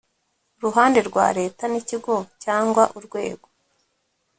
[0.63, 3.47] ruhande rwa leta n ikigo cyangwa urwego